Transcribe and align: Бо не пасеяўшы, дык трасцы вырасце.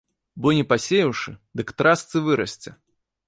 Бо 0.43 0.53
не 0.59 0.63
пасеяўшы, 0.71 1.35
дык 1.61 1.67
трасцы 1.81 2.17
вырасце. 2.29 2.69